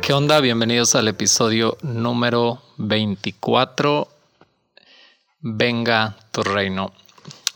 ¿Qué 0.00 0.12
onda? 0.12 0.40
Bienvenidos 0.40 0.94
al 0.94 1.08
episodio 1.08 1.78
número 1.80 2.60
24. 2.76 4.08
Venga 5.40 6.16
tu 6.32 6.42
reino. 6.42 6.92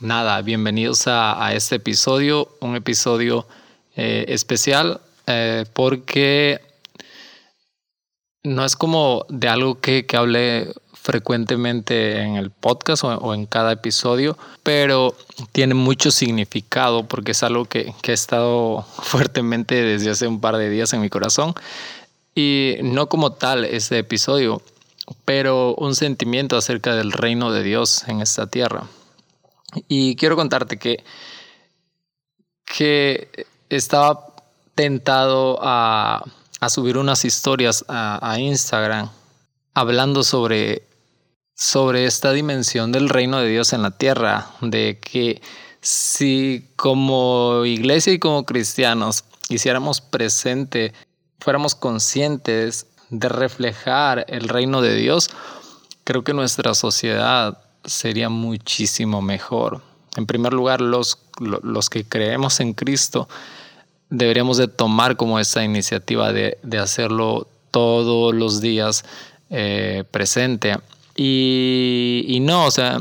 Nada, 0.01 0.41
bienvenidos 0.43 1.07
a, 1.07 1.53
este 1.55 1.77
episodio, 1.77 2.49
un 2.61 2.77
episodio 2.77 3.47
eh, 3.95 4.25
especial 4.29 5.01
eh, 5.27 5.65
porque 5.73 6.61
no 8.43 8.65
es 8.65 8.77
como 8.77 9.27
de 9.29 9.49
algo 9.49 9.81
que, 9.81 10.07
que 10.07 10.17
hable 10.17 10.73
frecuentemente 11.07 12.21
en 12.21 12.35
el 12.35 12.51
podcast 12.51 13.05
o, 13.05 13.33
en 13.33 13.47
cada 13.47 13.71
episodio, 13.71 14.37
pero 14.65 15.15
tiene 15.53 15.75
mucho 15.75 16.11
significado 16.11 17.07
porque 17.07 17.31
es 17.31 17.45
algo 17.45 17.67
que, 17.67 17.95
que 18.03 18.11
he 18.11 18.15
estado 18.15 18.83
fuertemente 19.03 19.77
desde 19.83 20.11
hace 20.11 20.27
un 20.27 20.41
par 20.41 20.57
de 20.57 20.69
días 20.69 20.93
en 20.93 21.01
mi 21.01 21.09
corazón 21.09 21.55
y 22.35 22.75
no 22.83 23.09
como 23.09 23.33
tal 23.33 23.65
este 23.65 23.99
episodio, 23.99 24.61
pero 25.25 25.75
un 25.77 25.95
sentimiento 25.95 26.57
acerca 26.57 26.97
del 26.97 27.13
reino 27.13 27.53
de 27.53 27.63
Dios 27.63 28.07
en 28.09 28.21
esta 28.21 28.49
tierra. 28.49 28.89
Y 29.89 30.17
quiero 30.17 30.35
contarte 30.35 30.77
que, 30.77 31.05
que 32.65 33.47
estaba 33.71 34.27
tentado 34.75 35.59
a, 35.63 36.25
subir 36.69 36.99
unas 36.99 37.25
historias 37.25 37.85
a, 37.89 38.37
Instagram 38.39 39.09
hablando 39.73 40.25
sobre, 40.25 40.86
sobre 41.57 42.05
esta 42.05 42.33
dimensión 42.33 42.93
del 42.93 43.09
reino 43.09 43.41
de 43.41 43.49
Dios 43.49 43.73
en 43.73 43.83
la 43.83 43.91
tierra, 43.91 44.47
de 44.61 45.01
que 45.01 45.43
si 45.81 46.69
como 46.77 47.65
iglesia 47.65 48.13
y 48.13 48.19
como 48.19 48.45
cristianos 48.45 49.25
hiciéramos 49.49 50.01
presente 50.01 50.93
fuéramos 51.41 51.75
conscientes 51.75 52.87
de 53.11 53.29
reflejar 53.29 54.27
el 54.29 54.49
reino 54.49 54.83
de 54.83 54.97
Dios, 54.97 55.31
creo 56.05 56.25
que 56.25 56.35
nuestra 56.35 56.75
sociedad 56.75 57.59
sería 57.85 58.29
muchísimo 58.29 59.23
mejor. 59.23 59.81
En 60.17 60.27
primer 60.27 60.53
lugar, 60.53 60.81
los, 60.81 61.19
los 61.39 61.89
que 61.89 62.05
creemos 62.05 62.59
en 62.61 62.75
Cristo 62.75 63.29
deberíamos 64.11 64.57
de 64.57 64.69
tomar 64.69 65.17
como 65.17 65.39
esa 65.39 65.63
iniciativa 65.63 66.33
de, 66.33 66.59
hacerlo 66.81 67.49
todos 67.71 68.35
los 68.35 68.61
días 68.61 69.05
eh, 69.51 70.05
presente. 70.11 70.77
Y, 71.17 72.25
y, 72.29 72.41
no, 72.41 72.67
o 72.67 72.71
sea, 72.71 73.01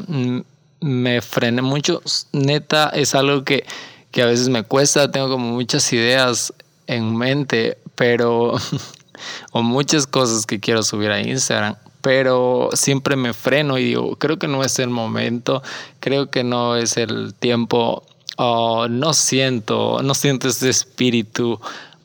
me 0.79 1.21
frené 1.21 1.61
mucho. 1.61 2.01
Neta, 2.31 2.89
es 2.89 3.13
algo 3.13 3.43
que, 3.43 3.65
que 4.11 4.23
a 4.23 4.25
veces 4.25 4.49
me 4.49 4.63
cuesta, 4.63 5.11
tengo 5.11 5.29
como 5.29 5.51
muchas 5.51 5.91
ideas 5.91 6.53
en 6.87 7.15
mente, 7.15 7.77
pero, 7.95 8.53
o 9.51 9.61
muchas 9.61 10.07
cosas 10.07 10.45
que 10.45 10.59
quiero 10.59 10.83
subir 10.83 11.11
a 11.11 11.21
Instagram, 11.21 11.75
pero 12.01 12.69
siempre 12.73 13.15
me 13.15 13.33
freno 13.33 13.77
y 13.77 13.85
digo, 13.85 14.15
creo 14.17 14.37
que 14.37 14.47
no 14.47 14.63
es 14.63 14.79
el 14.79 14.89
momento, 14.89 15.63
creo 15.99 16.29
que 16.29 16.43
no 16.43 16.75
es 16.75 16.97
el 16.97 17.33
tiempo, 17.33 18.03
o 18.37 18.87
no 18.87 19.13
siento, 19.13 20.01
no 20.03 20.13
siento 20.13 20.47
ese 20.47 20.69
espíritu 20.69 21.59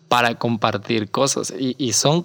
para 0.09 0.37
compartir 0.37 1.11
cosas. 1.11 1.53
Y, 1.57 1.77
y 1.79 1.93
son 1.93 2.25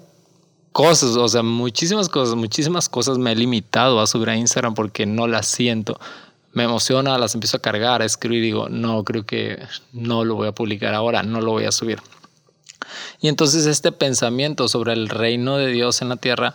cosas, 0.75 1.15
o 1.15 1.29
sea, 1.29 1.41
muchísimas 1.41 2.09
cosas, 2.09 2.35
muchísimas 2.35 2.89
cosas 2.89 3.17
me 3.17 3.31
he 3.31 3.35
limitado 3.35 4.01
a 4.01 4.07
subir 4.07 4.29
a 4.29 4.35
Instagram 4.35 4.73
porque 4.73 5.05
no 5.05 5.25
las 5.25 5.47
siento. 5.47 5.97
Me 6.51 6.65
emociona, 6.65 7.17
las 7.17 7.33
empiezo 7.33 7.55
a 7.55 7.61
cargar, 7.61 8.01
a 8.01 8.05
escribir 8.05 8.39
y 8.39 8.47
digo, 8.47 8.67
no, 8.67 9.05
creo 9.05 9.25
que 9.25 9.57
no 9.93 10.25
lo 10.25 10.35
voy 10.35 10.49
a 10.49 10.51
publicar 10.51 10.93
ahora, 10.93 11.23
no 11.23 11.39
lo 11.39 11.51
voy 11.51 11.63
a 11.63 11.71
subir. 11.71 12.01
Y 13.21 13.29
entonces 13.29 13.65
este 13.67 13.93
pensamiento 13.93 14.67
sobre 14.67 14.91
el 14.91 15.07
reino 15.07 15.55
de 15.55 15.67
Dios 15.67 16.01
en 16.01 16.09
la 16.09 16.17
tierra, 16.17 16.53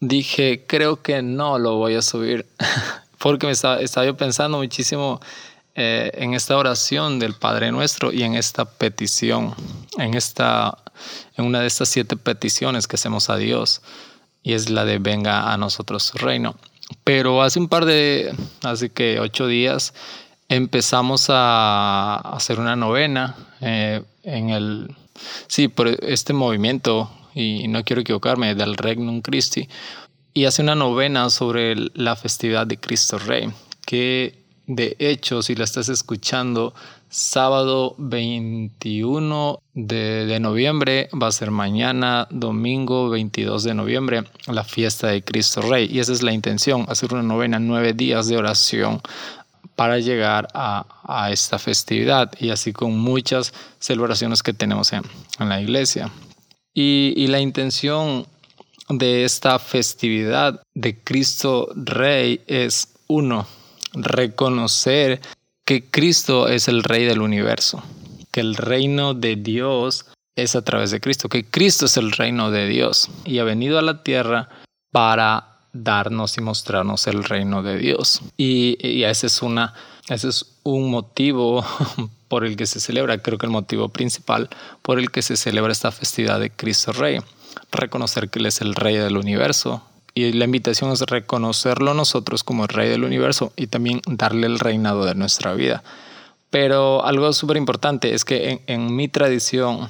dije, 0.00 0.64
creo 0.66 1.02
que 1.02 1.20
no 1.20 1.58
lo 1.58 1.76
voy 1.76 1.96
a 1.96 2.00
subir, 2.00 2.46
porque 3.18 3.44
me 3.44 3.52
estaba, 3.52 3.82
yo 3.82 4.16
pensando 4.16 4.56
muchísimo 4.56 5.20
eh, 5.74 6.10
en 6.14 6.32
esta 6.32 6.56
oración 6.56 7.18
del 7.18 7.34
Padre 7.34 7.70
Nuestro 7.70 8.12
y 8.12 8.22
en 8.22 8.34
esta 8.34 8.64
petición, 8.64 9.54
en, 9.98 10.14
esta, 10.14 10.78
en 11.36 11.44
una 11.44 11.60
de 11.60 11.66
estas 11.66 11.88
siete 11.88 12.16
peticiones 12.16 12.86
que 12.86 12.96
hacemos 12.96 13.30
a 13.30 13.36
Dios, 13.36 13.82
y 14.42 14.54
es 14.54 14.70
la 14.70 14.84
de 14.84 14.98
venga 14.98 15.52
a 15.52 15.56
nosotros 15.56 16.02
su 16.02 16.18
reino. 16.18 16.56
Pero 17.04 17.42
hace 17.42 17.58
un 17.58 17.68
par 17.68 17.84
de, 17.84 18.34
así 18.62 18.90
que 18.90 19.20
ocho 19.20 19.46
días, 19.46 19.94
empezamos 20.48 21.26
a 21.28 22.16
hacer 22.16 22.60
una 22.60 22.76
novena 22.76 23.36
eh, 23.60 24.02
en 24.24 24.50
el 24.50 24.94
Sí, 25.46 25.68
por 25.68 25.88
este 25.88 26.32
movimiento, 26.32 27.10
y 27.34 27.68
no 27.68 27.84
quiero 27.84 28.02
equivocarme, 28.02 28.54
del 28.54 28.76
Regnum 28.76 29.20
Christi, 29.20 29.68
y 30.34 30.44
hace 30.46 30.62
una 30.62 30.74
novena 30.74 31.30
sobre 31.30 31.74
la 31.94 32.16
festividad 32.16 32.66
de 32.66 32.78
Cristo 32.78 33.18
Rey, 33.18 33.50
que 33.86 34.41
de 34.66 34.96
hecho, 34.98 35.42
si 35.42 35.54
la 35.54 35.64
estás 35.64 35.88
escuchando, 35.88 36.72
sábado 37.08 37.94
21 37.98 39.60
de, 39.74 40.38
noviembre 40.40 41.10
va 41.20 41.26
a 41.26 41.32
ser 41.32 41.50
mañana, 41.50 42.26
domingo 42.30 43.10
22 43.10 43.64
de 43.64 43.74
noviembre, 43.74 44.24
la 44.46 44.64
fiesta 44.64 45.08
de 45.08 45.22
Cristo 45.22 45.62
Rey. 45.62 45.88
Y 45.90 45.98
esa 45.98 46.12
es 46.12 46.22
la 46.22 46.32
intención, 46.32 46.86
hacer 46.88 47.12
una 47.12 47.22
novena, 47.22 47.58
nueve 47.58 47.92
días 47.92 48.28
de 48.28 48.38
oración 48.38 49.02
para 49.76 49.98
llegar 49.98 50.48
a, 50.54 50.86
esta 51.30 51.58
festividad 51.58 52.32
y 52.38 52.50
así 52.50 52.72
con 52.72 52.98
muchas 52.98 53.52
celebraciones 53.78 54.42
que 54.42 54.52
tenemos 54.52 54.92
en, 54.92 55.02
la 55.38 55.60
iglesia. 55.60 56.10
Y, 56.72 57.26
la 57.26 57.40
intención 57.40 58.26
de 58.88 59.24
esta 59.24 59.58
festividad 59.58 60.62
de 60.74 60.98
Cristo 60.98 61.68
Rey 61.74 62.40
es 62.46 62.88
uno, 63.08 63.46
reconocer 63.94 65.20
que 65.64 65.88
Cristo 65.90 66.48
es 66.48 66.68
el 66.68 66.82
Rey 66.82 67.04
del 67.04 67.20
universo, 67.20 67.82
que 68.30 68.40
el 68.40 68.56
reino 68.56 69.14
de 69.14 69.36
Dios 69.36 70.06
es 70.36 70.56
a 70.56 70.62
través 70.62 70.90
de 70.90 71.00
Cristo, 71.00 71.28
que 71.28 71.44
Cristo 71.44 71.86
es 71.86 71.96
el 71.96 72.12
reino 72.12 72.50
de 72.50 72.66
Dios 72.66 73.08
y 73.24 73.38
ha 73.38 73.44
venido 73.44 73.78
a 73.78 73.82
la 73.82 74.02
tierra 74.02 74.48
para 74.90 75.52
darnos 75.72 76.36
y 76.36 76.40
mostrarnos 76.40 77.06
el 77.06 77.24
reino 77.24 77.62
de 77.62 77.78
Dios. 77.78 78.20
Y, 78.36 78.76
ese, 79.04 79.26
es 79.26 79.42
una, 79.42 79.74
ese 80.08 80.28
es 80.28 80.58
un 80.62 80.90
motivo 80.90 81.64
por 82.28 82.44
el 82.44 82.56
que 82.56 82.66
se 82.66 82.80
celebra, 82.80 83.18
creo 83.18 83.38
que 83.38 83.46
el 83.46 83.52
motivo 83.52 83.88
principal 83.88 84.48
por 84.82 84.98
el 84.98 85.10
que 85.10 85.22
se 85.22 85.36
celebra 85.36 85.72
esta 85.72 85.92
festividad 85.92 86.40
de 86.40 86.50
Cristo 86.50 86.92
Rey. 86.92 87.18
Reconocer 87.70 88.30
que 88.30 88.38
Él 88.38 88.46
es 88.46 88.60
el 88.60 88.74
Rey 88.74 88.96
del 88.96 89.16
universo. 89.16 89.82
Y 90.14 90.32
la 90.32 90.44
invitación 90.44 90.92
es 90.92 91.00
reconocerlo 91.02 91.94
nosotros 91.94 92.44
como 92.44 92.64
el 92.64 92.68
Rey 92.68 92.88
del 92.88 93.04
universo 93.04 93.52
y 93.56 93.66
también 93.66 94.02
darle 94.06 94.46
el 94.46 94.58
reinado 94.58 95.04
de 95.04 95.14
nuestra 95.14 95.54
vida. 95.54 95.82
Pero 96.50 97.04
algo 97.04 97.32
súper 97.32 97.56
importante 97.56 98.12
es 98.12 98.24
que 98.24 98.62
en, 98.66 98.94
mi 98.94 99.08
tradición, 99.08 99.88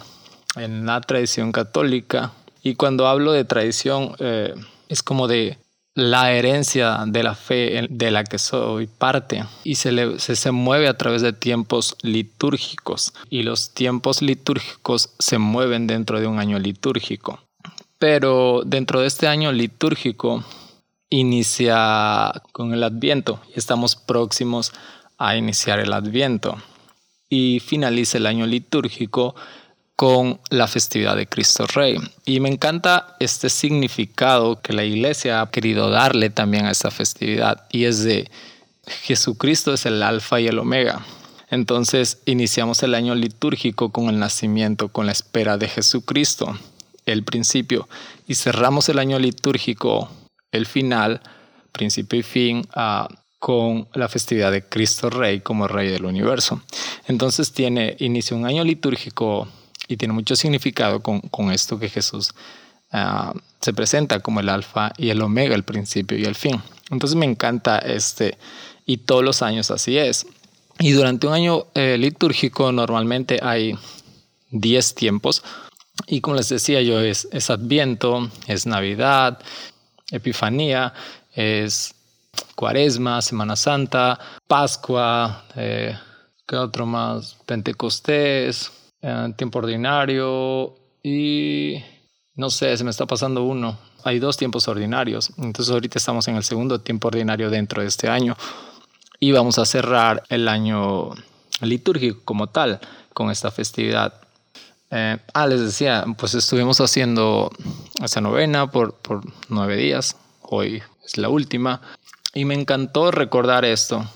en 0.55 0.87
la 0.87 1.00
tradición 1.00 1.50
católica, 1.50 2.32
y 2.62 2.77
cuando 2.77 3.09
hablo 3.09 3.32
de 3.32 3.44
tradición, 3.44 4.15
eh, 4.21 4.55
es 4.88 5.03
como 5.03 5.27
de 5.27 5.59
la 5.94 6.32
herencia 6.32 7.05
de 7.06 7.22
la 7.22 7.34
fe 7.34 7.87
de 7.91 8.11
la 8.11 8.25
que 8.25 8.38
soy 8.38 8.87
parte 8.87 9.44
y 9.62 9.75
se, 9.75 10.19
se, 10.19 10.50
mueve 10.50 10.88
a 10.88 10.97
través 10.97 11.21
de 11.21 11.34
tiempos 11.34 11.97
litúrgicos 12.03 13.12
y 13.28 13.43
los 13.43 13.75
tiempos 13.75 14.22
litúrgicos 14.22 15.11
se 15.19 15.37
mueven 15.37 15.87
dentro 15.87 16.19
de 16.19 16.27
un 16.27 16.38
año 16.38 16.59
litúrgico. 16.59 17.41
Pero 18.02 18.62
dentro 18.66 19.00
de 19.00 19.06
este 19.06 19.28
año 19.28 19.52
litúrgico 19.52 20.42
inicia 21.08 22.32
con 22.50 22.74
el 22.74 22.82
adviento 22.82 23.40
y 23.54 23.60
estamos 23.60 23.94
próximos 23.94 24.72
a 25.19 25.37
iniciar 25.37 25.78
el 25.78 25.93
adviento 25.93 26.60
y 27.28 27.60
finaliza 27.60 28.19
el 28.19 28.26
año 28.26 28.44
litúrgico 28.44 29.37
con 29.94 30.40
la 30.50 30.66
festividad 30.66 31.14
de 31.14 31.28
Cristo 31.28 31.64
Rey. 31.69 31.96
Y 32.25 32.40
me 32.40 32.49
encanta 32.49 33.14
este 33.20 33.49
significado 33.49 34.60
que 34.60 34.72
la 34.72 34.82
iglesia 34.82 35.40
ha 35.40 35.50
querido 35.52 35.88
darle 35.88 36.28
también 36.28 36.66
a 36.66 36.72
esta 36.72 36.90
festividad 36.90 37.69
y 37.70 37.84
es 37.84 38.02
de 38.02 38.28
Jesucristo 39.05 39.75
es 39.75 39.87
el 39.87 40.02
alfa 40.02 40.40
y 40.40 40.48
el 40.48 40.58
omega. 40.58 41.06
Entonces 41.50 42.20
iniciamos 42.26 42.82
el 42.82 42.96
año 42.96 43.14
litúrgico 43.14 43.93
con 43.93 44.08
el 44.08 44.19
nacimiento, 44.19 44.88
con 44.88 45.06
la 45.06 45.12
espera 45.12 45.56
de 45.56 45.69
Jesucristo, 45.69 46.58
el 47.06 47.25
principio, 47.25 47.88
y 48.26 48.34
cerramos 48.34 48.88
el 48.88 48.99
año 48.99 49.19
litúrgico, 49.19 50.08
el 50.50 50.66
final, 50.66 51.20
principio 51.72 52.19
y 52.19 52.22
fin, 52.22 52.66
ah, 52.75 53.08
con 53.38 53.88
la 53.94 54.08
festividad 54.08 54.52
de 54.52 54.62
Cristo 54.62 55.10
Rey 55.10 55.40
como 55.40 55.66
Rey 55.66 55.88
del 55.88 56.04
universo. 56.04 56.62
Entonces 57.08 57.52
tiene 57.52 57.96
inicio 57.99 58.37
un 58.37 58.46
año 58.46 58.62
litúrgico 58.62 59.49
y 59.88 59.96
tiene 59.96 60.14
mucho 60.14 60.37
significado 60.37 61.02
con, 61.02 61.20
con 61.22 61.50
esto 61.50 61.78
que 61.78 61.88
Jesús 61.88 62.34
ah, 62.93 63.32
se 63.60 63.72
presenta 63.72 64.20
como 64.20 64.40
el 64.40 64.48
alfa 64.48 64.93
y 64.96 65.10
el 65.10 65.20
omega, 65.22 65.56
el 65.56 65.64
principio 65.64 66.16
y 66.16 66.25
el 66.25 66.37
fin. 66.37 66.62
Entonces 66.90 67.16
me 67.16 67.26
encanta 67.26 67.78
este, 67.78 68.38
y 68.87 68.98
todos 68.98 69.25
los 69.25 69.43
años 69.43 69.70
así 69.70 69.98
es. 69.98 70.26
Y 70.78 70.93
durante 70.93 71.26
un 71.26 71.32
año 71.32 71.66
eh, 71.75 71.96
litúrgico 71.98 72.70
normalmente 72.70 73.40
hay 73.43 73.75
10 74.50 74.94
tiempos 74.94 75.43
y 76.06 76.20
como 76.20 76.37
les 76.37 76.49
decía 76.49 76.82
yo 76.82 77.00
es, 77.00 77.50
Adviento, 77.50 78.31
es 78.46 78.66
Navidad, 78.66 79.40
Epifanía, 80.10 80.93
es 81.34 81.94
Cuaresma, 82.54 83.22
Semana 83.22 83.56
Santa, 83.56 84.19
Pascua, 84.46 85.44
eh, 85.56 85.96
¿qué 86.46 86.56
otro 86.56 86.87
más? 86.87 87.37
Pentecostés, 87.46 88.70
eh, 89.00 89.32
tiempo 89.37 89.58
ordinario 89.58 90.75
y 91.02 91.82
no 92.34 92.50
sé, 92.50 92.76
se 92.76 92.84
me 92.84 92.90
está 92.90 93.06
pasando 93.06 93.44
uno. 93.44 93.78
Hay 94.05 94.19
dos 94.19 94.37
tiempos 94.37 94.66
ordinarios, 94.66 95.31
entonces 95.38 95.72
ahorita 95.72 95.98
estamos 95.98 96.26
en 96.28 96.37
el 96.37 96.43
segundo 96.43 96.81
tiempo 96.81 97.08
ordinario 97.08 97.50
dentro 97.50 97.82
de 97.82 97.88
este 97.88 98.08
año 98.08 98.37
y 99.20 99.31
vamos 99.31 99.58
a 99.58 99.64
cerrar 99.64 100.25
el 100.28 100.48
año 100.48 101.10
litúrgico 101.60 102.20
como 102.25 102.48
tal 102.48 102.81
con 103.14 103.31
esta 103.31 103.50
festividad. 103.52 104.21
Eh, 104.94 105.17
ah, 105.33 105.47
les 105.47 105.61
decía, 105.61 106.05
pues 106.19 106.35
estuvimos 106.35 106.79
haciendo 106.83 107.50
esta 108.05 108.21
novena 108.21 108.71
por, 108.71 108.93
por 108.93 109.23
nueve 109.49 109.77
días, 109.77 110.17
hoy 110.43 110.83
es 111.03 111.17
la 111.17 111.31
última, 111.31 111.81
y 112.35 112.44
me 112.44 112.53
encantó 112.55 113.11
recordar 113.11 113.65
esto, 113.65 114.06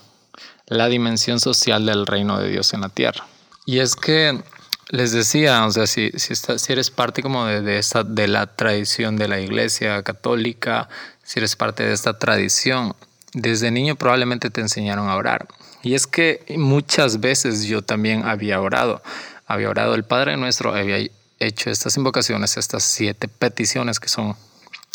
la 0.67 0.89
dimensión 0.89 1.41
social 1.41 1.87
del 1.87 2.07
reino 2.07 2.39
de 2.39 2.51
Dios 2.51 2.75
en 2.75 2.83
la 2.83 2.91
tierra. 2.91 3.27
Y 3.65 3.79
es 3.79 3.97
que 3.97 4.43
les 4.91 5.13
decía, 5.13 5.65
o 5.65 5.71
sea, 5.71 5.87
si, 5.87 6.11
si, 6.17 6.35
si 6.35 6.73
eres 6.73 6.91
parte 6.91 7.23
como 7.23 7.47
de, 7.47 7.63
de, 7.63 7.79
esta, 7.79 8.05
de 8.05 8.29
la 8.29 8.47
tradición 8.47 9.17
de 9.17 9.29
la 9.29 9.41
iglesia 9.41 10.03
católica, 10.03 10.91
si 11.23 11.39
eres 11.39 11.57
parte 11.57 11.85
de 11.85 11.95
esta 11.95 12.19
tradición, 12.19 12.95
desde 13.33 13.71
niño 13.71 13.97
probablemente 13.97 14.51
te 14.51 14.61
enseñaron 14.61 15.09
a 15.09 15.17
orar. 15.17 15.49
Y 15.83 15.95
es 15.95 16.07
que 16.07 16.45
muchas 16.59 17.21
veces 17.21 17.65
yo 17.65 17.81
también 17.81 18.27
había 18.27 18.61
orado. 18.61 19.03
Había 19.47 19.71
orado 19.71 19.95
el 19.95 20.05
Padre 20.05 20.37
Nuestro, 20.37 20.75
había 20.75 20.99
hecho 21.39 21.71
estas 21.71 21.97
invocaciones, 21.97 22.57
estas 22.57 22.83
siete 22.83 23.29
peticiones 23.29 24.01
que 24.01 24.09
son 24.09 24.37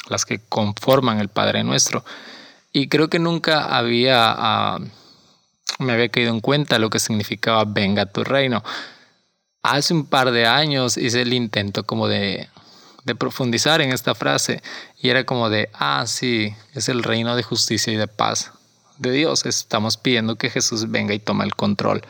las 0.08 0.26
que 0.26 0.40
conforman 0.40 1.20
el 1.20 1.30
Padre 1.30 1.64
Nuestro. 1.64 2.04
Y 2.74 2.88
creo 2.88 3.10
que 3.10 3.20
nunca 3.20 3.76
había, 3.76 4.26
ah, 4.28 4.80
me 5.80 5.94
había 5.94 6.10
caído 6.10 6.32
en 6.32 6.42
cuenta 6.42 6.80
lo 6.80 6.90
que 6.90 7.00
significaba 7.00 7.64
venga 7.66 8.06
tu 8.06 8.24
reino. 8.24 8.64
Hace 9.64 9.94
un 9.94 10.06
par 10.06 10.32
de 10.32 10.46
años 10.46 10.98
hice 10.98 11.22
el 11.22 11.34
intento 11.34 11.86
como 11.86 12.08
de 12.08 12.50
de 13.04 13.16
profundizar 13.16 13.82
en 13.82 13.92
esta 13.92 14.16
frase 14.16 14.62
y 14.98 15.10
era 15.10 15.26
como 15.26 15.50
de, 15.50 15.70
ah, 15.74 16.06
sí, 16.08 16.54
es 16.74 16.90
el 16.90 17.04
reino 17.04 17.36
de 17.36 17.44
justicia 17.44 17.92
y 17.92 17.96
de 17.96 18.08
paz 18.08 18.52
de 19.02 19.12
Dios. 19.12 19.46
Estamos 19.46 19.98
pidiendo 19.98 20.38
que 20.38 20.50
Jesús 20.50 20.90
venga 20.90 21.14
y 21.14 21.20
tome 21.20 21.44
el 21.44 21.56
control 21.56 22.02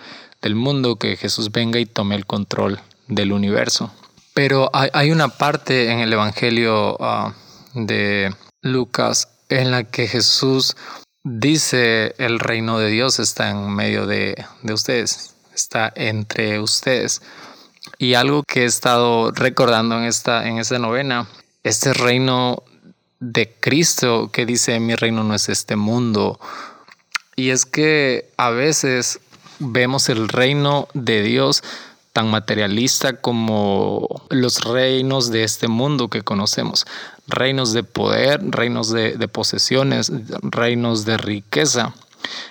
del 0.41 0.55
mundo, 0.55 0.97
que 0.97 1.15
Jesús 1.15 1.51
venga 1.51 1.79
y 1.79 1.85
tome 1.85 2.15
el 2.15 2.25
control 2.25 2.79
del 3.07 3.31
universo. 3.31 3.91
Pero 4.33 4.69
hay, 4.73 5.11
una 5.11 5.29
parte 5.29 5.91
en 5.91 5.99
el 5.99 6.13
Evangelio 6.13 6.97
ah, 6.99 7.33
de 7.73 8.33
Lucas 8.61 9.27
en 9.49 9.71
la 9.71 9.83
que 9.83 10.07
Jesús 10.07 10.75
dice 11.23 12.15
el 12.17 12.39
reino 12.39 12.79
de 12.79 12.89
Dios 12.89 13.19
está 13.19 13.49
en 13.49 13.69
medio 13.69 14.07
de, 14.07 14.43
de 14.63 14.73
ustedes, 14.73 15.35
está 15.53 15.91
entre 15.95 16.59
ustedes. 16.59 17.21
Y 17.97 18.13
algo 18.13 18.43
que 18.43 18.63
he 18.63 18.65
estado 18.65 19.31
recordando 19.31 19.97
en 19.97 20.05
esta, 20.05 20.47
en 20.47 20.57
esta 20.57 20.79
novena, 20.79 21.27
este 21.63 21.93
reino 21.93 22.63
de 23.19 23.53
Cristo 23.59 24.31
que 24.31 24.45
dice 24.45 24.79
mi 24.79 24.95
reino 24.95 25.23
no 25.23 25.35
es 25.35 25.49
este 25.49 25.75
mundo. 25.75 26.39
Y 27.41 27.49
es 27.49 27.65
que 27.65 28.29
a 28.37 28.51
veces 28.51 29.19
vemos 29.57 30.09
el 30.09 30.29
reino 30.29 30.87
de 30.93 31.23
Dios 31.23 31.63
tan 32.13 32.29
materialista 32.29 33.13
como 33.13 34.21
los 34.29 34.63
reinos 34.63 35.31
de 35.31 35.43
este 35.43 35.67
mundo 35.67 36.07
que 36.07 36.21
conocemos. 36.21 36.85
Reinos 37.25 37.73
de 37.73 37.81
poder, 37.81 38.41
reinos 38.43 38.91
de, 38.91 39.27
posesiones, 39.27 40.11
reinos 40.43 41.03
de 41.05 41.17
riqueza. 41.17 41.95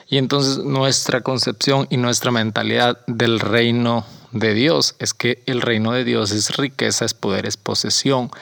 Y 0.08 0.18
entonces 0.18 0.58
nuestra 0.58 1.20
concepción 1.20 1.86
y 1.88 1.96
nuestra 1.96 2.32
mentalidad 2.32 2.98
del 3.06 3.38
reino 3.38 4.04
de 4.32 4.54
Dios, 4.54 4.96
es 4.98 5.14
que 5.14 5.40
el 5.46 5.60
reino 5.60 5.92
de 5.92 6.02
Dios 6.02 6.32
es 6.32 6.56
riqueza, 6.56 7.04
es 7.04 7.14
poder, 7.14 7.46
es 7.46 7.56
posesión. 7.56 8.32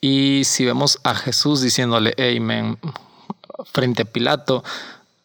Y 0.00 0.42
si 0.44 0.66
vemos 0.66 1.00
a 1.02 1.16
Jesús 1.16 1.62
diciéndole, 1.62 2.14
Amen, 2.16 2.78
frente 3.72 4.02
a 4.02 4.04
Pilato, 4.04 4.62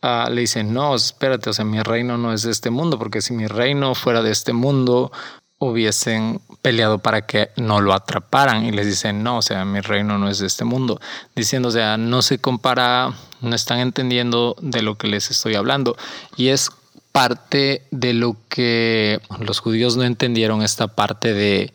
uh, 0.04 0.30
le 0.30 0.42
dicen, 0.42 0.74
no, 0.74 0.96
espérate, 0.96 1.50
o 1.50 1.54
sea, 1.54 1.66
mi 1.66 1.81
reino 1.81 2.18
no 2.18 2.34
es 2.34 2.44
de 2.44 2.51
este 2.51 2.69
mundo, 2.69 3.00
porque 3.00 3.22
si 3.22 3.34
mi 3.34 3.48
reino 3.48 3.96
fuera 3.96 4.22
de 4.22 4.31
este 4.31 4.54
mundo, 4.54 5.12
hubiesen 5.60 6.42
peleado 6.62 7.00
para 7.00 7.25
que 7.25 7.51
no 7.57 7.81
lo 7.81 7.94
atraparan 7.94 8.66
y 8.66 8.72
les 8.72 8.88
dicen, 8.88 9.24
no, 9.24 9.38
o 9.38 9.42
sea, 9.42 9.66
mi 9.66 9.81
reino 9.81 10.18
no 10.18 10.30
es 10.30 10.40
de 10.40 10.48
este 10.48 10.63
mundo, 10.63 11.00
diciendo, 11.36 11.68
o 11.68 11.72
sea, 11.72 11.98
no 11.98 12.22
se 12.22 12.40
compara, 12.40 13.13
no 13.42 13.56
están 13.56 13.80
entendiendo 13.80 14.56
de 14.62 14.81
lo 14.81 14.98
que 14.98 15.07
les 15.07 15.30
estoy 15.30 15.56
hablando. 15.56 15.98
Y 16.38 16.48
es 16.48 16.72
parte 17.12 17.84
de 17.92 18.13
lo 18.13 18.38
que 18.48 19.19
los 19.40 19.60
judíos 19.60 19.98
no 19.98 20.04
entendieron, 20.04 20.62
esta 20.62 20.88
parte 20.88 21.34
de, 21.34 21.74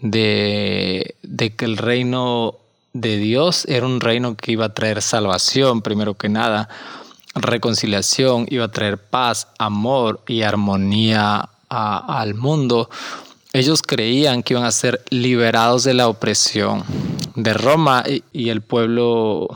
de, 0.00 1.14
de 1.22 1.54
que 1.54 1.66
el 1.66 1.76
reino 1.76 2.56
de 2.94 3.18
Dios 3.18 3.66
era 3.66 3.86
un 3.86 4.00
reino 4.00 4.34
que 4.34 4.52
iba 4.52 4.64
a 4.64 4.74
traer 4.74 5.02
salvación, 5.02 5.82
primero 5.82 6.14
que 6.14 6.28
nada, 6.30 6.68
reconciliación, 7.34 8.46
iba 8.50 8.64
a 8.64 8.70
traer 8.70 8.98
paz, 8.98 9.48
amor 9.58 10.22
y 10.26 10.42
armonía 10.42 11.48
al 11.68 12.34
mundo. 12.34 12.90
Ellos 13.52 13.82
creían 13.82 14.42
que 14.42 14.54
iban 14.54 14.64
a 14.64 14.72
ser 14.72 15.04
liberados 15.10 15.84
de 15.84 15.94
la 15.94 16.08
opresión 16.08 16.84
de 17.34 17.54
Roma 17.54 18.04
y 18.32 18.48
el 18.48 18.62
pueblo 18.62 19.48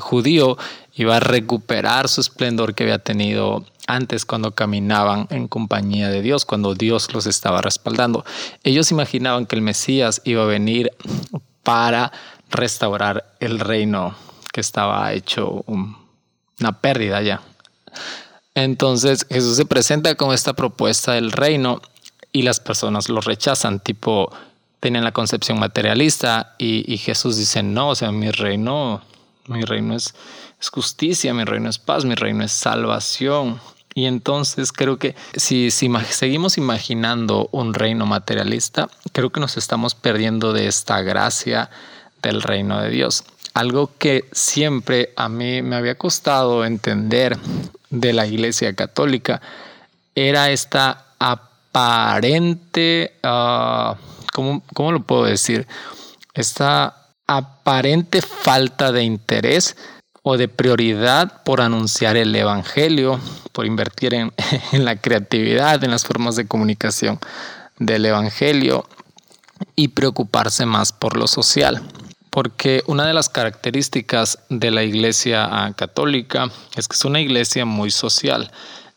judío 0.00 0.56
iba 0.94 1.16
a 1.16 1.20
recuperar 1.20 2.08
su 2.08 2.20
esplendor 2.20 2.74
que 2.74 2.84
había 2.84 2.98
tenido 2.98 3.64
antes 3.86 4.24
cuando 4.24 4.52
caminaban 4.52 5.26
en 5.30 5.48
compañía 5.48 6.08
de 6.08 6.22
Dios, 6.22 6.44
cuando 6.44 6.74
Dios 6.74 7.12
los 7.12 7.26
estaba 7.26 7.60
respaldando. 7.62 8.24
Ellos 8.62 8.90
imaginaban 8.90 9.46
que 9.46 9.56
el 9.56 9.62
Mesías 9.62 10.20
iba 10.24 10.42
a 10.42 10.46
venir 10.46 10.90
para 11.62 12.12
restaurar 12.50 13.34
el 13.40 13.58
reino 13.58 14.14
que 14.52 14.60
estaba 14.60 15.12
hecho 15.12 15.64
una 16.62 16.80
pérdida 16.80 17.20
ya. 17.22 17.42
Entonces 18.54 19.26
Jesús 19.28 19.56
se 19.56 19.64
presenta 19.64 20.14
con 20.14 20.32
esta 20.32 20.54
propuesta 20.54 21.12
del 21.12 21.32
reino 21.32 21.80
y 22.32 22.42
las 22.42 22.60
personas 22.60 23.08
lo 23.08 23.20
rechazan, 23.20 23.80
tipo, 23.80 24.32
tenían 24.80 25.04
la 25.04 25.12
concepción 25.12 25.58
materialista 25.58 26.54
y, 26.58 26.90
y 26.92 26.98
Jesús 26.98 27.36
dice, 27.36 27.62
no, 27.62 27.90
o 27.90 27.94
sea, 27.94 28.10
mi 28.12 28.30
reino, 28.30 29.02
mi 29.46 29.62
reino 29.62 29.94
es 29.94 30.14
es 30.62 30.70
justicia, 30.70 31.34
mi 31.34 31.42
reino 31.42 31.68
es 31.68 31.78
paz, 31.78 32.04
mi 32.04 32.14
reino 32.14 32.44
es 32.44 32.52
salvación. 32.52 33.60
Y 33.94 34.06
entonces 34.06 34.72
creo 34.72 34.96
que 34.96 35.16
si, 35.34 35.72
si, 35.72 35.90
seguimos 36.10 36.56
imaginando 36.56 37.48
un 37.50 37.74
reino 37.74 38.06
materialista, 38.06 38.88
creo 39.12 39.30
que 39.30 39.40
nos 39.40 39.56
estamos 39.56 39.96
perdiendo 39.96 40.52
de 40.52 40.68
esta 40.68 41.02
gracia 41.02 41.68
del 42.22 42.42
reino 42.42 42.80
de 42.80 42.90
Dios. 42.90 43.24
Algo 43.54 43.90
que 43.98 44.24
siempre 44.32 45.12
a 45.16 45.28
mí 45.28 45.60
me 45.62 45.76
había 45.76 45.96
costado 45.96 46.64
entender 46.64 47.36
de 47.90 48.12
la 48.12 48.26
iglesia 48.26 48.74
católica 48.74 49.42
era 50.14 50.50
esta 50.50 51.06
aparente, 51.18 53.14
uh, 53.22 53.94
¿cómo, 54.32 54.62
¿cómo 54.74 54.92
lo 54.92 55.02
puedo 55.02 55.24
decir? 55.24 55.66
Esta 56.34 56.96
aparente 57.26 58.22
falta 58.22 58.92
de 58.92 59.02
interés 59.04 59.76
o 60.22 60.36
de 60.36 60.48
prioridad 60.48 61.42
por 61.42 61.60
anunciar 61.60 62.16
el 62.16 62.34
Evangelio, 62.34 63.20
por 63.52 63.66
invertir 63.66 64.14
en, 64.14 64.32
en, 64.72 64.84
la 64.84 64.96
creatividad, 64.96 65.82
en 65.84 65.90
las 65.90 66.04
formas 66.04 66.36
de 66.36 66.46
comunicación 66.46 67.18
del 67.78 68.06
Evangelio 68.06 68.86
y 69.76 69.88
preocuparse 69.88 70.66
más 70.66 70.92
por 70.92 71.16
lo 71.16 71.26
social. 71.26 71.82
Porque 72.32 72.82
una 72.86 73.06
de 73.06 73.12
las 73.12 73.28
características 73.28 74.38
de 74.48 74.70
la 74.70 74.82
Iglesia 74.82 75.74
católica 75.76 76.50
es 76.74 76.88
que 76.88 76.96
es 76.96 77.04
una 77.04 77.20
iglesia 77.20 77.66
muy 77.66 77.90
social. 77.90 78.50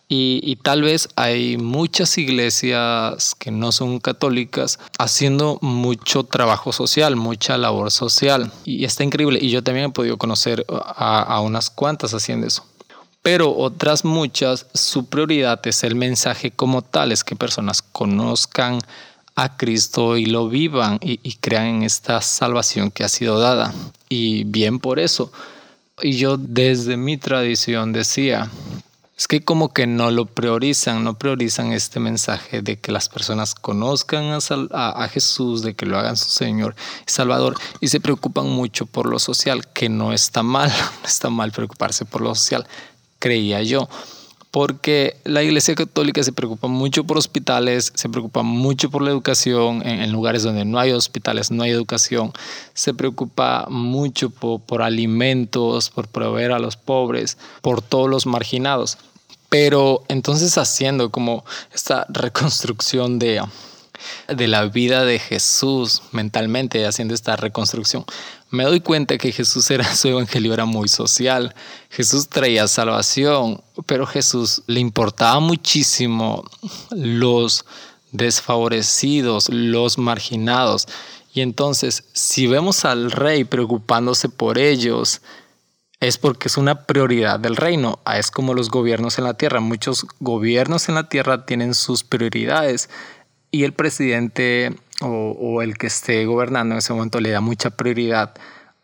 Y, 0.08 0.56
tal 0.64 0.84
vez 0.84 1.10
hay 1.18 1.58
muchas 1.58 2.18
iglesias 2.18 3.36
que 3.36 3.52
no 3.52 3.74
son 3.74 4.00
católicas 4.00 4.80
haciendo 5.00 5.58
mucho 5.62 6.24
trabajo 6.24 6.72
social, 6.72 7.18
mucha 7.18 7.58
labor 7.58 7.92
social. 7.92 8.54
Y 8.64 8.86
está 8.86 9.04
increíble. 9.04 9.40
Y 9.42 9.50
yo 9.50 9.62
también 9.62 9.88
he 9.88 9.92
podido 9.92 10.18
conocer 10.18 10.66
a, 10.70 11.22
a 11.22 11.42
unas 11.42 11.70
cuantas 11.70 12.14
haciendo 12.14 12.48
eso. 12.48 12.64
Pero 13.22 13.54
otras 13.54 14.06
muchas, 14.06 14.68
su 14.74 15.08
prioridad 15.08 15.60
es 15.68 15.84
el 15.84 15.96
mensaje 15.96 16.52
como 16.52 16.84
tal, 16.84 17.12
es 17.12 17.26
que 17.26 17.36
personas 17.36 17.82
conozcan 17.82 18.80
a 19.36 19.58
Cristo 19.58 20.18
y 20.18 20.26
lo 20.26 20.48
vivan 20.48 20.98
y, 21.02 21.36
crean 21.36 21.66
en 21.66 21.84
esta 21.84 22.22
salvación 22.22 22.90
que 22.90 23.04
ha 23.04 23.10
sido 23.10 23.40
dada. 23.40 23.74
Y 24.10 24.46
bien 24.46 24.80
por 24.80 25.00
eso. 25.00 25.32
Y 26.02 26.14
yo 26.14 26.38
desde 26.38 26.98
mi 26.98 27.18
tradición 27.18 27.92
decía, 27.92 28.50
es 29.18 29.28
que 29.28 29.44
como 29.44 29.74
que 29.74 29.88
no 29.88 30.12
lo 30.12 30.26
priorizan, 30.26 31.04
no 31.04 31.18
priorizan 31.18 31.72
este 31.72 32.00
mensaje 32.00 32.62
de 32.62 32.80
que 32.80 32.92
las 32.92 33.08
personas 33.08 33.56
conozcan 33.56 34.38
a, 34.72 35.08
Jesús, 35.10 35.62
de 35.62 35.74
que 35.74 35.86
lo 35.86 35.98
hagan 35.98 36.18
su 36.18 36.30
Señor 36.30 36.76
y 37.08 37.12
Salvador, 37.12 37.56
y 37.80 37.88
se 37.88 38.02
preocupan 38.02 38.50
mucho 38.50 38.86
por 38.86 39.06
lo 39.06 39.20
social, 39.20 39.68
que 39.68 39.88
no 39.88 40.12
está 40.12 40.44
mal, 40.44 40.70
no 41.02 41.08
está 41.08 41.30
mal 41.30 41.52
preocuparse 41.52 42.04
por 42.06 42.22
lo 42.22 42.36
social, 42.36 42.68
creía 43.20 43.62
yo 43.64 43.88
porque 44.56 45.18
la 45.26 45.44
Iglesia 45.44 45.76
Católica 45.76 46.24
se 46.24 46.32
preocupa 46.32 46.70
mucho 46.70 47.04
por 47.04 47.18
hospitales, 47.18 47.92
se 47.94 48.08
preocupa 48.08 48.42
mucho 48.42 48.90
por 48.90 49.02
la 49.02 49.10
educación 49.10 49.86
en, 49.86 50.10
lugares 50.14 50.44
donde 50.44 50.64
no 50.64 50.80
hay 50.80 50.94
hospitales, 50.94 51.52
no 51.52 51.64
hay 51.64 51.72
educación, 51.72 52.32
se 52.74 52.94
preocupa 52.94 53.66
mucho 53.70 54.30
por, 54.30 54.82
alimentos, 54.82 55.90
por 55.90 56.08
proveer 56.08 56.54
a 56.54 56.60
los 56.60 56.78
pobres, 56.78 57.38
por 57.62 57.82
todos 57.82 58.10
los 58.10 58.28
marginados. 58.28 58.98
Pero 59.50 60.04
entonces 60.08 60.58
haciendo 60.58 61.10
como 61.10 61.44
esta 61.74 62.06
reconstrucción 62.08 63.20
de, 63.20 63.42
de 64.28 64.48
la 64.48 64.66
vida 64.66 65.06
de 65.06 65.20
Jesús 65.20 66.02
mentalmente, 66.12 66.86
haciendo 66.86 67.14
esta 67.14 67.36
reconstrucción, 67.36 68.06
me 68.52 68.64
doy 68.64 68.80
cuenta 68.80 69.18
que 69.18 69.32
Jesús 69.32 69.70
era, 69.72 69.96
su 69.96 70.08
evangelio 70.08 70.54
era 70.54 70.66
muy 70.66 70.88
social. 70.88 71.54
Jesús 71.90 72.30
traía 72.30 72.68
salvación, 72.68 73.62
pero 73.86 74.06
Jesús 74.06 74.64
le 74.68 74.80
importaba 74.80 75.40
muchísimo 75.40 76.44
los 76.92 77.66
desfavorecidos, 78.12 79.50
los 79.50 79.98
marginados. 79.98 80.88
Y 81.34 81.42
entonces, 81.42 82.06
si 82.14 82.48
vemos 82.48 82.86
al 82.86 83.12
rey 83.12 83.44
preocupándose 83.44 84.30
por 84.30 84.58
ellos, 84.58 85.22
es 86.00 86.18
porque 86.18 86.48
es 86.48 86.58
una 86.58 86.86
prioridad 86.86 87.40
del 87.40 87.56
reino. 87.56 88.00
Ah, 88.06 88.20
es 88.20 88.32
como 88.32 88.54
los 88.54 88.70
gobiernos 88.70 89.18
en 89.18 89.26
la 89.26 89.34
tierra. 89.36 89.60
Muchos 89.60 90.06
gobiernos 90.20 90.88
en 90.88 90.96
la 90.96 91.10
tierra 91.10 91.46
tienen 91.46 91.74
sus 91.74 92.04
prioridades 92.04 92.90
y 93.56 93.64
el 93.64 93.72
presidente 93.72 94.76
o, 95.00 95.62
el 95.62 95.78
que 95.78 95.88
esté 95.88 96.26
gobernando 96.26 96.76
en 96.76 96.80
ese 96.80 96.92
momento 96.92 97.22
le 97.22 97.30
da 97.30 97.40
mucha 97.40 97.70
prioridad 97.70 98.34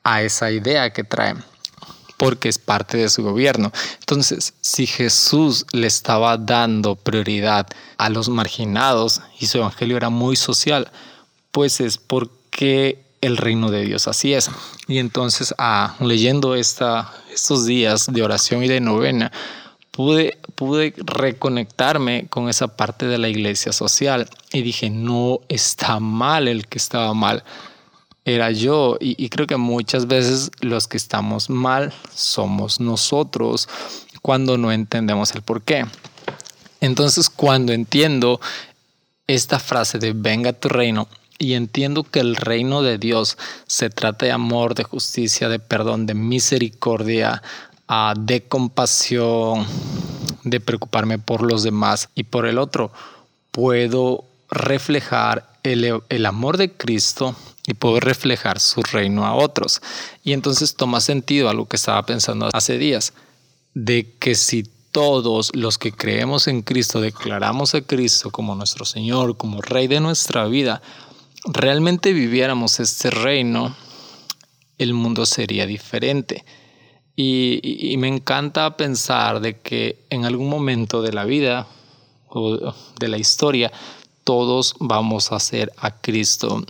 a 0.02 0.22
esa 0.22 0.50
idea 0.50 0.94
que 0.94 1.04
trae 1.04 1.36
porque 2.16 2.48
es 2.48 2.58
parte 2.58 2.98
de 2.98 3.10
su 3.10 3.22
gobierno. 3.22 3.74
Entonces, 4.00 4.54
si 4.62 4.86
Jesús 4.86 5.66
le 5.74 5.88
estaba 5.88 6.38
dando 6.38 6.96
prioridad 6.96 7.68
a 7.98 8.10
los 8.10 8.30
marginados 8.30 9.22
y 9.40 9.48
su 9.48 9.58
evangelio 9.58 9.98
era 9.98 10.10
muy 10.10 10.38
social, 10.38 10.90
pues 11.52 11.82
es 11.82 11.98
porque 11.98 13.04
el 13.20 13.36
reino 13.36 13.72
de 13.72 13.82
Dios 13.82 14.08
así 14.08 14.34
es. 14.34 14.50
Y 14.88 15.00
entonces, 15.00 15.54
ah, 15.58 15.96
leyendo 16.00 16.56
esta, 16.56 17.12
estos 17.34 17.66
días 17.66 18.06
de 18.10 18.24
oración 18.24 18.64
y 18.64 18.70
de 18.70 18.80
novena, 18.80 19.32
pude, 19.92 20.38
pude 20.56 20.94
reconectarme 20.98 22.28
con 22.30 22.50
esa 22.50 22.76
parte 22.76 23.06
de 23.08 23.18
la 23.18 23.30
iglesia 23.30 23.74
social 23.74 24.30
y 24.52 24.62
dije, 24.62 24.90
no 24.90 25.42
está 25.50 26.00
mal 26.00 26.48
el 26.48 26.68
que 26.68 26.78
estaba 26.78 27.14
mal. 27.14 27.44
Era 28.24 28.52
yo 28.52 28.98
y, 29.00 29.30
creo 29.30 29.48
que 29.48 29.58
muchas 29.58 30.08
veces 30.08 30.52
los 30.62 30.88
que 30.88 30.98
estamos 30.98 31.50
mal 31.50 31.92
somos 32.14 32.80
nosotros 32.80 33.68
cuando 34.22 34.58
no 34.58 34.72
entendemos 34.72 35.34
el 35.34 35.42
por 35.42 35.64
qué. 35.64 35.86
Entonces 36.82 37.30
cuando 37.30 37.74
entiendo 37.74 38.40
esta 39.28 39.60
frase 39.60 39.98
de 39.98 40.14
venga 40.14 40.54
tu 40.54 40.70
reino 40.70 41.08
y 41.40 41.54
entiendo 41.54 42.04
que 42.04 42.20
el 42.20 42.36
reino 42.36 42.84
de 42.84 43.00
Dios 43.00 43.40
se 43.66 43.90
trata 43.90 44.28
de 44.28 44.32
amor, 44.32 44.76
de 44.76 44.84
justicia, 44.84 45.50
de 45.50 45.58
perdón, 45.58 46.06
de 46.06 46.14
misericordia, 46.14 47.42
de 48.16 48.44
compasión, 48.44 49.66
de 50.44 50.62
preocuparme 50.62 51.20
por 51.20 51.42
los 51.42 51.64
demás 51.64 52.08
y 52.16 52.24
por 52.24 52.46
el 52.46 52.58
otro, 52.58 52.92
puedo 53.52 54.24
reflejar 54.50 55.50
el, 55.64 56.02
el, 56.08 56.26
amor 56.26 56.58
de 56.58 56.72
Cristo 56.72 57.36
y 57.68 57.74
puedo 57.74 58.00
reflejar 58.00 58.62
su 58.62 58.82
reino 58.82 59.26
a 59.26 59.36
otros. 59.36 59.82
Y 60.24 60.32
entonces 60.32 60.76
toma 60.76 61.02
sentido 61.02 61.50
algo 61.50 61.68
que 61.68 61.76
estaba 61.76 62.06
pensando 62.06 62.50
hace 62.54 62.78
días, 62.78 63.14
de 63.74 64.16
que 64.20 64.36
si 64.36 64.64
todos 64.92 65.54
los 65.54 65.78
que 65.78 65.92
creemos 65.92 66.48
en 66.48 66.62
Cristo 66.62 67.02
declaramos 67.02 67.76
a 67.76 67.82
Cristo 67.82 68.32
como 68.32 68.56
nuestro 68.56 68.86
Señor, 68.86 69.36
como 69.36 69.62
Rey 69.62 69.88
de 69.88 70.00
nuestra 70.00 70.46
vida, 70.46 70.82
realmente 71.46 72.14
viviéramos 72.14 72.80
este 72.80 73.10
reino, 73.10 73.76
el 74.78 74.94
mundo 74.94 75.26
sería 75.26 75.66
diferente. 75.66 76.46
Y, 77.24 77.96
me 77.98 78.08
encanta 78.08 78.78
pensar 78.78 79.42
de 79.42 79.60
que 79.60 80.00
en 80.10 80.26
algún 80.26 80.50
momento 80.50 81.04
de 81.04 81.14
la 81.14 81.24
vida 81.24 81.68
o 82.30 82.74
de 83.00 83.08
la 83.08 83.20
historia, 83.20 83.72
todos 84.24 84.74
vamos 84.80 85.32
a 85.32 85.40
ser 85.40 85.72
a 85.78 85.92
Cristo, 86.02 86.66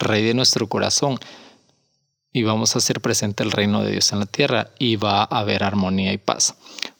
Rey 0.00 0.24
de 0.24 0.34
nuestro 0.34 0.68
corazón, 0.68 1.20
y 2.32 2.42
vamos 2.42 2.74
a 2.74 2.78
hacer 2.78 3.00
presente 3.00 3.44
el 3.44 3.52
reino 3.52 3.84
de 3.84 3.92
Dios 3.92 4.12
en 4.12 4.18
la 4.18 4.26
tierra 4.26 4.70
y 4.76 4.96
va 4.96 5.22
a 5.22 5.38
haber 5.38 5.62
armonía 5.62 6.12
y 6.12 6.18
paz. 6.18 6.56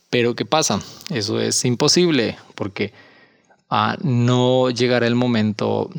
Pero 0.08 0.36
¿qué 0.36 0.44
pasa? 0.44 0.80
Eso 1.10 1.40
es 1.40 1.64
imposible 1.64 2.36
porque 2.54 2.92
ah, 3.68 3.96
no 4.02 4.70
llegará 4.70 5.08
el 5.08 5.16
momento, 5.16 5.90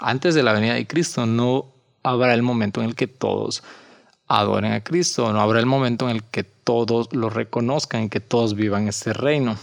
antes 0.00 0.34
de 0.34 0.42
la 0.42 0.54
venida 0.54 0.74
de 0.74 0.88
Cristo, 0.88 1.24
no 1.24 1.66
habrá 2.02 2.34
el 2.34 2.42
momento 2.42 2.80
en 2.80 2.88
el 2.88 2.96
que 2.96 3.06
todos 3.06 3.62
adoren 4.28 4.72
a 4.72 4.84
Cristo, 4.84 5.32
no 5.32 5.40
habrá 5.40 5.58
el 5.58 5.66
momento 5.66 6.08
en 6.08 6.16
el 6.16 6.22
que 6.22 6.44
todos 6.44 7.12
lo 7.14 7.30
reconozcan, 7.30 8.10
que 8.10 8.20
todos 8.20 8.54
vivan 8.54 8.86
este 8.86 9.14
reino. 9.14 9.56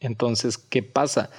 Entonces, 0.00 0.56
¿qué 0.56 0.82
pasa? 0.82 1.30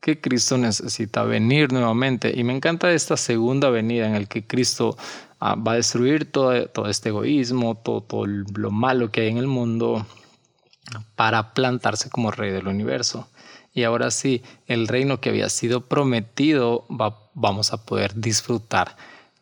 Que 0.00 0.20
Cristo 0.20 0.56
necesita 0.56 1.24
venir 1.24 1.72
nuevamente. 1.72 2.32
Y 2.34 2.44
me 2.44 2.54
encanta 2.54 2.92
esta 2.92 3.16
segunda 3.16 3.68
venida 3.70 4.06
en 4.06 4.14
el 4.14 4.28
que 4.28 4.46
Cristo 4.46 4.96
ah, 5.40 5.56
va 5.56 5.72
a 5.72 5.76
destruir 5.76 6.30
todo, 6.30 6.52
este 6.88 7.08
egoísmo, 7.08 7.74
todo, 7.76 8.26
lo 8.26 8.70
malo 8.70 9.10
que 9.10 9.22
hay 9.22 9.28
en 9.28 9.38
el 9.38 9.48
mundo 9.48 10.06
para 11.16 11.52
plantarse 11.52 12.10
como 12.10 12.30
rey 12.30 12.52
del 12.52 12.68
universo. 12.68 13.28
Y 13.72 13.82
ahora 13.82 14.10
sí, 14.10 14.42
el 14.66 14.88
reino 14.88 15.20
que 15.20 15.30
había 15.30 15.48
sido 15.48 15.86
prometido 15.86 16.86
va, 16.88 17.30
vamos 17.34 17.72
a 17.72 17.84
poder 17.84 18.14
disfrutar 18.14 18.96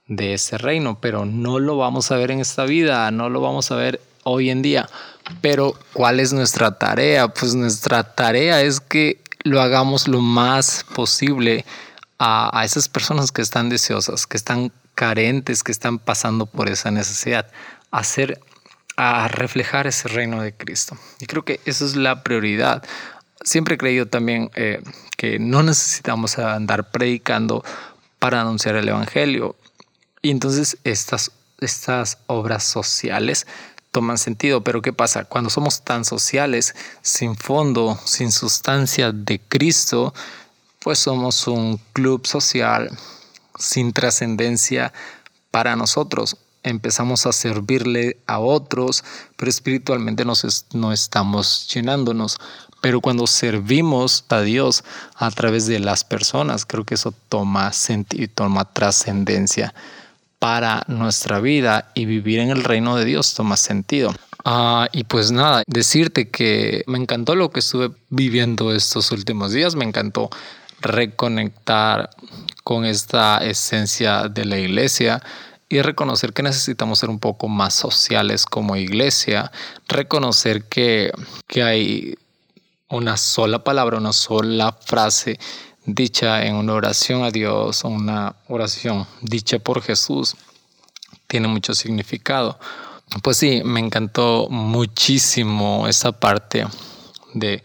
de 0.09 0.35
ese 0.35 0.59
reino, 0.59 0.99
pero 1.01 1.25
no 1.25 1.59
lo 1.59 1.77
vamos 1.77 2.11
a 2.11 2.17
ver 2.17 2.31
en 2.31 2.41
esta 2.41 2.65
vida, 2.65 3.11
no 3.11 3.29
lo 3.29 3.41
vamos 3.41 3.71
a 3.71 3.77
ver 3.77 4.01
hoy 4.25 4.51
en 4.51 4.63
día. 4.63 4.89
Pero 5.41 5.75
¿cuál 5.93 6.21
es 6.21 6.33
nuestra 6.33 6.79
tarea? 6.79 7.29
Pues 7.29 7.55
nuestra 7.55 8.03
tarea 8.15 8.63
es 8.63 8.81
que 8.81 9.21
lo 9.45 9.61
hagamos 9.61 10.09
lo 10.09 10.21
más 10.21 10.85
posible 10.95 11.65
a, 12.19 12.63
esas 12.65 12.89
personas 12.89 13.31
que 13.31 13.43
están 13.43 13.69
deseosas, 13.69 14.27
que 14.27 14.37
están 14.37 14.73
carentes, 14.95 15.63
que 15.63 15.73
están 15.73 15.99
pasando 15.99 16.47
por 16.47 16.69
esa 16.69 16.91
necesidad, 16.91 17.47
hacer 17.91 18.41
a 18.97 19.29
reflejar 19.29 19.87
ese 19.87 20.09
reino 20.09 20.43
de 20.43 20.53
Cristo. 20.53 20.97
Y 21.21 21.27
creo 21.27 21.45
que 21.45 21.61
esa 21.67 21.85
es 21.85 21.95
la 21.95 22.25
prioridad. 22.25 22.83
Siempre 23.45 23.77
he 23.77 23.79
creído 23.79 24.07
también 24.07 24.51
eh, 24.57 24.83
que 25.17 25.39
no 25.39 25.63
necesitamos 25.63 26.39
andar 26.39 26.91
predicando 26.91 27.65
para 28.19 28.41
anunciar 28.41 28.75
el 28.75 28.89
Evangelio. 28.89 29.55
Y 30.23 30.31
entonces 30.31 30.79
estas, 30.85 31.31
estas 31.61 32.19
obras 32.27 32.65
sociales 32.65 33.47
toman 33.91 34.19
sentido, 34.19 34.63
pero 34.63 34.83
¿qué 34.83 34.93
pasa? 34.93 35.25
Cuando 35.25 35.51
somos 35.51 35.83
tan 35.83 36.05
sociales, 36.05 36.75
sin 37.03 37.37
fondo, 37.37 37.99
sin 38.05 38.33
sustancia 38.33 39.13
de 39.13 39.41
Cristo, 39.41 40.15
pues 40.81 40.99
somos 40.99 41.47
un 41.47 41.81
club 41.93 42.27
social 42.27 42.91
sin 43.59 43.93
trascendencia 43.93 44.93
para 45.51 45.77
nosotros. 45.77 46.37
Empezamos 46.63 47.27
a 47.27 47.33
servirle 47.33 48.19
a 48.27 48.39
otros, 48.41 49.05
pero 49.37 49.49
espiritualmente 49.49 50.25
nos 50.25 50.67
no 50.73 50.93
estamos 50.93 51.69
llenándonos. 51.73 52.37
Pero 52.81 53.01
cuando 53.01 53.27
servimos 53.27 54.25
a 54.29 54.41
Dios 54.41 54.85
a 55.17 55.31
través 55.31 55.67
de 55.67 55.81
las 55.81 56.05
personas, 56.05 56.65
creo 56.65 56.85
que 56.85 56.95
eso 56.95 57.13
toma 57.29 57.73
sentido 57.73 58.31
toma 58.35 58.65
trascendencia 58.73 59.75
para 60.39 60.85
nuestra 60.87 61.41
vida 61.41 61.91
y 61.95 62.05
vivir 62.05 62.41
en 62.41 62.51
el 62.51 62.65
reino 62.65 62.97
de 62.97 63.05
Dios 63.05 63.35
toma 63.35 63.57
sentido. 63.57 64.15
Ah, 64.45 64.89
y 64.93 65.05
pues 65.05 65.33
nada, 65.33 65.63
decirte 65.67 66.31
que 66.31 66.85
me 66.87 66.99
encantó 66.99 67.35
lo 67.35 67.51
que 67.51 67.61
estuve 67.61 67.91
viviendo 68.09 68.73
estos 68.73 69.11
últimos 69.11 69.53
días, 69.53 69.75
me 69.75 69.85
encantó 69.85 70.31
reconectar 70.81 72.11
con 72.63 72.85
esta 72.85 73.39
esencia 73.39 74.29
de 74.29 74.45
la 74.45 74.59
iglesia 74.59 75.23
y 75.69 75.83
reconocer 75.83 76.33
que 76.33 76.43
necesitamos 76.43 77.01
ser 77.01 77.11
un 77.11 77.19
poco 77.19 77.49
más 77.49 77.75
sociales 77.75 78.47
como 78.47 78.77
iglesia, 78.77 79.51
reconocer 79.87 80.65
que, 80.65 81.11
que 81.47 81.63
hay 81.63 82.15
una 82.89 83.17
sola 83.17 83.65
palabra, 83.65 83.99
una 83.99 84.13
sola 84.13 84.73
frase 84.73 85.39
dicha 85.89 86.45
en 86.45 86.55
una 86.55 86.75
oración 86.75 87.25
a 87.25 87.31
Dios, 87.31 87.83
una 87.83 88.37
oración 88.49 89.07
dicha 89.23 89.59
por 89.59 89.81
Jesús, 89.81 90.37
tiene 91.27 91.49
mucho 91.49 91.75
significado. 91.75 92.59
Pues 93.23 93.39
sí, 93.39 93.63
me 93.65 93.81
encantó 93.81 94.49
muchísimo 94.51 95.89
esa 95.89 96.13
parte 96.13 96.67
de, 97.33 97.63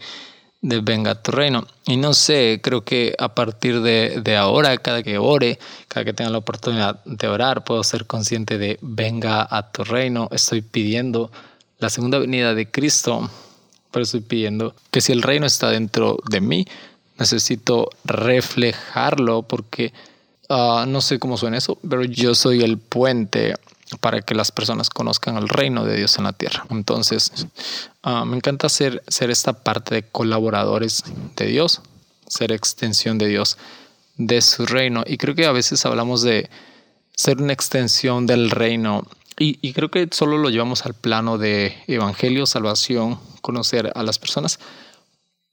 de 0.62 0.80
venga 0.80 1.20
tu 1.20 1.32
reino. 1.32 1.66
Y 1.86 1.98
no 1.98 2.14
sé, 2.14 2.60
creo 2.62 2.82
que 2.82 3.14
a 3.18 3.34
partir 3.34 3.82
de, 3.82 4.22
de, 4.22 4.36
ahora, 4.36 4.76
cada 4.78 5.02
que 5.02 5.18
ore, 5.18 5.58
cada 5.88 6.06
que 6.06 6.14
tenga 6.14 6.30
la 6.30 6.38
oportunidad 6.38 7.04
de 7.04 7.28
orar, 7.28 7.62
puedo 7.62 7.84
ser 7.84 8.06
consciente 8.06 8.56
de 8.56 8.78
venga 8.80 9.46
a 9.50 9.70
tu 9.70 9.84
reino. 9.84 10.28
Estoy 10.32 10.62
pidiendo 10.62 11.30
la 11.78 11.90
segunda 11.90 12.18
venida 12.18 12.54
de 12.54 12.70
Cristo, 12.70 13.30
pero 13.90 14.04
estoy 14.04 14.20
pidiendo 14.20 14.74
que 14.90 15.02
si 15.02 15.12
el 15.12 15.20
reino 15.20 15.44
está 15.44 15.68
dentro 15.68 16.16
de 16.30 16.40
mí, 16.40 16.66
necesito 17.18 17.90
reflejarlo 18.04 19.42
porque 19.42 19.92
uh, 20.48 20.86
no 20.86 21.00
sé 21.00 21.18
cómo 21.18 21.36
suena 21.36 21.58
eso, 21.58 21.78
pero 21.88 22.04
yo 22.04 22.34
soy 22.34 22.62
el 22.62 22.78
puente 22.78 23.54
para 24.00 24.22
que 24.22 24.34
las 24.34 24.50
personas 24.50 24.90
conozcan 24.90 25.36
el 25.36 25.48
reino 25.48 25.84
de 25.84 25.96
Dios 25.96 26.18
en 26.18 26.24
la 26.24 26.32
tierra. 26.32 26.66
Entonces, 26.70 27.46
uh, 28.04 28.24
me 28.24 28.36
encanta 28.36 28.68
ser, 28.68 29.02
ser 29.08 29.30
esta 29.30 29.52
parte 29.52 29.94
de 29.94 30.02
colaboradores 30.02 31.04
de 31.36 31.46
Dios, 31.46 31.82
ser 32.26 32.52
extensión 32.52 33.18
de 33.18 33.26
Dios, 33.26 33.58
de 34.16 34.40
su 34.40 34.66
reino. 34.66 35.04
Y 35.06 35.18
creo 35.18 35.34
que 35.34 35.46
a 35.46 35.52
veces 35.52 35.84
hablamos 35.86 36.22
de 36.22 36.48
ser 37.14 37.40
una 37.40 37.52
extensión 37.52 38.26
del 38.26 38.50
reino. 38.50 39.06
Y, 39.38 39.58
y 39.60 39.72
creo 39.72 39.90
que 39.90 40.08
solo 40.12 40.38
lo 40.38 40.50
llevamos 40.50 40.86
al 40.86 40.94
plano 40.94 41.38
de 41.38 41.76
evangelio, 41.86 42.46
salvación, 42.46 43.18
conocer 43.40 43.92
a 43.94 44.02
las 44.02 44.18
personas, 44.18 44.58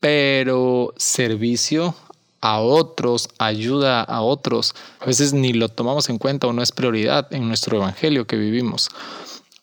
pero 0.01 0.93
servicio 0.97 1.95
a 2.41 2.59
otros, 2.59 3.29
ayuda 3.37 4.01
a 4.01 4.21
otros, 4.21 4.73
a 4.99 5.05
veces 5.05 5.31
ni 5.31 5.53
lo 5.53 5.69
tomamos 5.69 6.09
en 6.09 6.17
cuenta 6.17 6.47
o 6.47 6.53
no 6.53 6.63
es 6.63 6.71
prioridad 6.71 7.31
en 7.31 7.47
nuestro 7.47 7.77
evangelio 7.77 8.25
que 8.25 8.35
vivimos. 8.35 8.89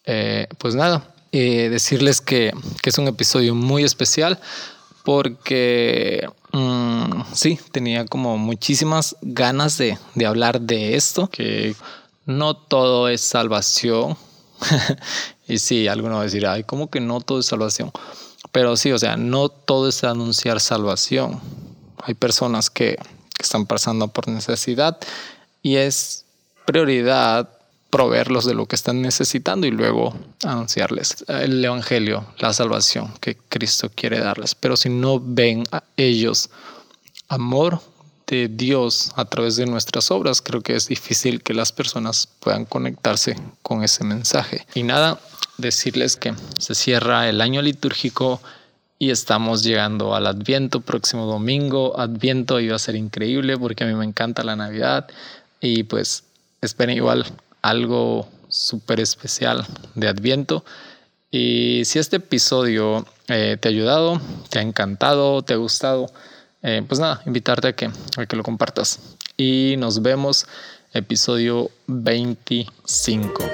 Eh, 0.06 0.46
pues 0.58 0.74
nada, 0.74 1.12
eh, 1.32 1.68
decirles 1.68 2.20
que, 2.20 2.52
que, 2.80 2.90
es 2.90 2.98
un 2.98 3.08
episodio 3.08 3.54
muy 3.54 3.82
especial 3.82 4.38
porque 5.02 6.28
mm, 6.52 7.22
sí, 7.34 7.58
tenía 7.72 8.06
como 8.06 8.38
muchísimas 8.38 9.16
ganas 9.22 9.76
de, 9.76 9.98
de 10.14 10.26
hablar 10.26 10.60
de 10.60 10.94
esto, 10.94 11.28
que 11.28 11.74
no 12.26 12.54
todo 12.54 13.08
es 13.08 13.22
salvación. 13.22 14.16
y 15.48 15.58
sí, 15.58 15.88
alguno 15.88 16.14
va 16.14 16.20
a 16.20 16.24
decir, 16.24 16.46
ay, 16.46 16.62
¿cómo 16.62 16.88
que 16.88 17.00
no 17.00 17.20
todo 17.20 17.40
es 17.40 17.46
salvación? 17.46 17.90
Pero 18.52 18.76
sí, 18.76 18.92
o 18.92 18.98
sea, 18.98 19.16
no 19.16 19.48
todo 19.48 19.88
es 19.88 20.04
anunciar 20.04 20.60
salvación. 20.60 21.40
Hay 22.02 22.14
personas 22.14 22.70
que, 22.70 22.98
están 23.38 23.66
pasando 23.66 24.08
por 24.08 24.26
necesidad 24.26 24.98
y 25.62 25.76
es 25.76 26.24
prioridad 26.66 27.48
proveerlos 27.88 28.44
de 28.44 28.54
lo 28.54 28.66
que 28.66 28.74
están 28.74 29.00
necesitando 29.00 29.64
y 29.64 29.70
luego 29.70 30.12
anunciarles 30.42 31.24
el 31.28 31.64
evangelio, 31.64 32.26
la 32.38 32.52
salvación 32.52 33.14
que 33.20 33.36
Cristo 33.36 33.92
quiere 33.94 34.18
darles. 34.18 34.56
Pero 34.56 34.76
si 34.76 34.88
no 34.88 35.22
ven 35.24 35.62
a 35.70 35.84
ellos 35.96 36.50
amor 37.28 37.80
de 38.28 38.48
Dios 38.48 39.10
a 39.16 39.24
través 39.24 39.56
de 39.56 39.66
nuestras 39.66 40.10
obras, 40.10 40.42
creo 40.42 40.60
que 40.60 40.76
es 40.76 40.86
difícil 40.86 41.42
que 41.42 41.54
las 41.54 41.72
personas 41.72 42.28
puedan 42.40 42.64
conectarse 42.64 43.36
con 43.62 43.82
ese 43.82 44.04
mensaje. 44.04 44.66
Y 44.74 44.82
nada, 44.82 45.18
decirles 45.56 46.16
que 46.16 46.34
se 46.58 46.74
cierra 46.74 47.28
el 47.28 47.40
año 47.40 47.62
litúrgico 47.62 48.40
y 48.98 49.10
estamos 49.10 49.62
llegando 49.62 50.14
al 50.14 50.26
Adviento 50.26 50.80
próximo 50.80 51.26
domingo. 51.26 51.98
Adviento 51.98 52.60
iba 52.60 52.76
a 52.76 52.80
ser 52.80 52.96
increíble 52.96 53.56
porque 53.56 53.84
a 53.84 53.86
mí 53.86 53.94
me 53.94 54.04
encanta 54.04 54.44
la 54.44 54.56
Navidad 54.56 55.08
y 55.60 55.84
pues 55.84 56.24
esperen 56.60 56.96
igual 56.96 57.24
algo 57.62 58.28
súper 58.48 59.00
especial 59.00 59.66
de 59.94 60.08
Adviento. 60.08 60.64
Y 61.30 61.82
si 61.84 61.98
este 61.98 62.16
episodio 62.16 63.06
eh, 63.28 63.56
te 63.60 63.68
ha 63.68 63.70
ayudado, 63.70 64.20
te 64.50 64.58
ha 64.58 64.62
encantado, 64.62 65.42
te 65.42 65.54
ha 65.54 65.58
gustado, 65.58 66.10
eh, 66.62 66.82
pues 66.86 67.00
nada, 67.00 67.22
invitarte 67.26 67.68
a 67.68 67.72
que, 67.74 67.90
a 68.16 68.26
que 68.26 68.36
lo 68.36 68.42
compartas. 68.42 68.98
Y 69.36 69.76
nos 69.78 70.02
vemos 70.02 70.46
episodio 70.92 71.70
25. 71.86 73.44